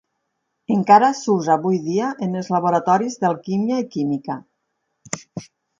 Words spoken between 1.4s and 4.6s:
avui dia en els laboratoris d'alquímia i química.